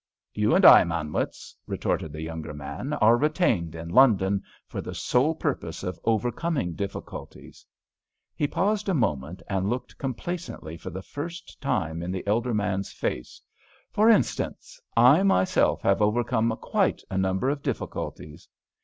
[0.33, 5.35] "You and I, Manwitz," retorted the younger man, "are retained in London for the sole
[5.35, 7.67] purpose of overcoming difficulties."
[8.35, 12.91] He paused a moment, and looked complacently for the first time in the elder man's
[12.91, 13.39] face.
[13.91, 18.47] "For instance, I myself have overcome quite a number of difficulties."